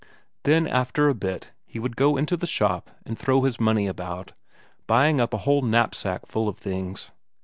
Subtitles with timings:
[0.45, 4.33] Then after a bit he would go into the shop and throw his money about,
[4.87, 7.11] buying up a whole knapsack full of things.